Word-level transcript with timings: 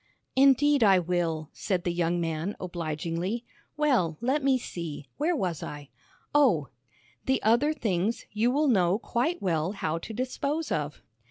"Indeed, 0.35 0.83
I 0.83 0.97
will," 0.97 1.51
said 1.53 1.83
the 1.83 1.93
young 1.93 2.19
man, 2.19 2.55
obligingly. 2.59 3.45
"Well, 3.77 4.17
let 4.19 4.43
me 4.43 4.57
see, 4.57 5.05
where 5.17 5.35
was 5.35 5.61
I? 5.61 5.91
Oh, 6.33 6.69
'The 7.25 7.39
other 7.43 7.71
things 7.71 8.25
you 8.31 8.49
will 8.49 8.67
know 8.67 8.97
quite 8.97 9.43
well 9.43 9.73
how 9.73 9.99
to 9.99 10.11
dispose 10.11 10.71
of. 10.71 11.03